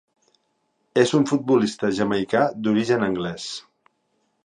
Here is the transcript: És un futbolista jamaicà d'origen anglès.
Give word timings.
És 1.01 1.13
un 1.19 1.27
futbolista 1.33 1.91
jamaicà 1.99 2.43
d'origen 2.65 3.11
anglès. 3.13 3.51